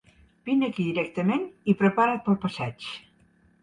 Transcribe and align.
Vine 0.49 0.69
aquí 0.71 0.85
directament, 0.87 1.45
i 1.75 1.79
prepara't 1.85 2.27
pel 2.29 2.43
passeig! 2.49 2.93